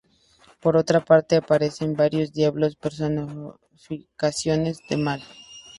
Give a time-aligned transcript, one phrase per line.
[0.61, 5.21] Por otra parte, aparecen varios diablos, personificaciones del mal.